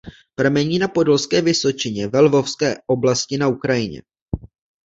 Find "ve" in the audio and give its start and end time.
2.07-2.19